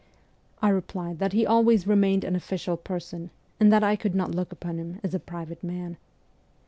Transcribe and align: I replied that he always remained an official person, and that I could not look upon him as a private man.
I 0.63 0.69
replied 0.69 1.19
that 1.19 1.33
he 1.33 1.45
always 1.45 1.85
remained 1.85 2.23
an 2.23 2.35
official 2.35 2.75
person, 2.75 3.29
and 3.59 3.71
that 3.71 3.83
I 3.83 3.95
could 3.95 4.15
not 4.15 4.33
look 4.33 4.51
upon 4.51 4.79
him 4.79 4.99
as 5.03 5.13
a 5.13 5.19
private 5.19 5.63
man. 5.63 5.95